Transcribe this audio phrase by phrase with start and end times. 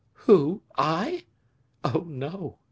[0.25, 0.63] "Who!
[0.79, 1.25] I?
[1.83, 2.57] Oh, no!